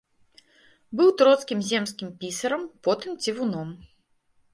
Быў 1.01 1.09
троцкім 1.21 1.59
земскім 1.69 2.09
пісарам, 2.23 2.63
потым 2.87 3.11
цівуном. 3.27 3.69